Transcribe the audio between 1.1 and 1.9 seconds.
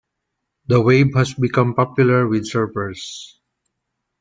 has become